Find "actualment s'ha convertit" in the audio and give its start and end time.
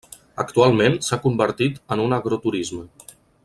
0.43-1.79